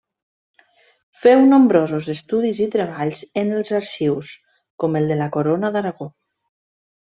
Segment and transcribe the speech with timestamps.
[1.25, 4.35] Féu nombrosos estudis i treballs en els arxius,
[4.85, 6.13] com el de la Corona d'Aragó.